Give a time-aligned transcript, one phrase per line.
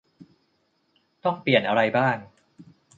[1.23, 2.15] ต้องเปลี่ยนอะไรบ้าง